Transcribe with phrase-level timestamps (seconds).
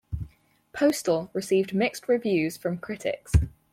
[0.73, 3.33] "Postal" received mixed reviews from critics.